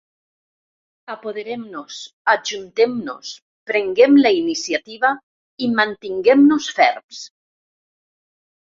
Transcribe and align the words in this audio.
Apoderem-nos, 1.15 1.97
ajuntem-nos, 2.33 3.35
prenguem 3.73 4.19
la 4.25 4.33
iniciativa 4.41 5.15
i 5.67 5.71
mantinguem-nos 5.83 6.75
ferms. 6.81 7.25